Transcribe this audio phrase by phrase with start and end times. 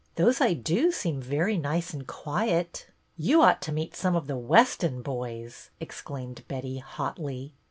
[0.15, 4.35] "Those I do seem very nice and quiet." "You ought to meet some of the
[4.35, 7.53] Weston boys," exclaimed Betty, hotly.